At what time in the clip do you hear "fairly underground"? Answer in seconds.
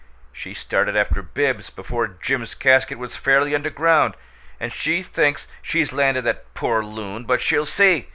3.15-4.15